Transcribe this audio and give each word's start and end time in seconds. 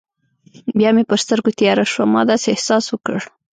بیا 0.77 0.89
مې 0.95 1.03
پر 1.09 1.17
سترګو 1.23 1.55
تیاره 1.59 1.85
شوه، 1.91 2.05
ما 2.13 2.21
داسې 2.31 2.47
احساس 2.51 2.85
وکړل. 2.89 3.23